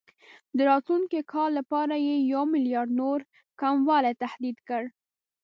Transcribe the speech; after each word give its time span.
د 0.57 0.57
راتلونکي 0.69 1.19
کال 1.33 1.49
لپاره 1.59 1.95
یې 2.07 2.15
یو 2.33 2.43
میلیارډ 2.53 2.89
نور 3.01 3.19
کموالي 3.61 4.13
تهدید 4.21 4.57
کړ. 4.67 4.83